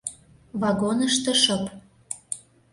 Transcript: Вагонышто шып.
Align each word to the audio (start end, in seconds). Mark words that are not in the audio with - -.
Вагонышто 0.61 1.33
шып. 1.41 1.63